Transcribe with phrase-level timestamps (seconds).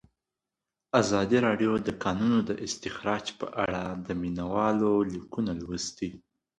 [1.01, 6.09] ازادي راډیو د د کانونو استخراج په اړه د مینه والو لیکونه لوستي.